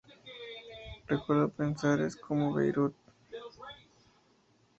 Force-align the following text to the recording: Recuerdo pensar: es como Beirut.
Recuerdo 1.05 1.49
pensar: 1.49 2.01
es 2.01 2.15
como 2.15 2.55
Beirut. 2.55 2.95